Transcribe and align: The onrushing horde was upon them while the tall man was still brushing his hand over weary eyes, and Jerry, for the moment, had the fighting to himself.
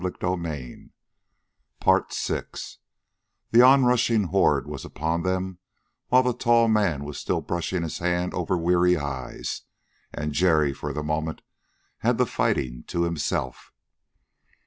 The 0.01 0.89
onrushing 3.63 4.23
horde 4.23 4.65
was 4.67 4.83
upon 4.83 5.21
them 5.21 5.59
while 6.07 6.23
the 6.23 6.33
tall 6.33 6.67
man 6.67 7.03
was 7.03 7.19
still 7.19 7.41
brushing 7.41 7.83
his 7.83 7.99
hand 7.99 8.33
over 8.33 8.57
weary 8.57 8.97
eyes, 8.97 9.61
and 10.11 10.33
Jerry, 10.33 10.73
for 10.73 10.91
the 10.91 11.03
moment, 11.03 11.43
had 11.99 12.17
the 12.17 12.25
fighting 12.25 12.81
to 12.87 13.03
himself. 13.03 13.71